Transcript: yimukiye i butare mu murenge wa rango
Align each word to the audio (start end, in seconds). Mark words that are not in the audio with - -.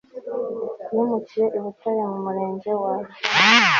yimukiye 0.93 1.45
i 1.57 1.59
butare 1.63 2.01
mu 2.11 2.17
murenge 2.25 2.71
wa 2.81 2.91
rango 2.95 3.15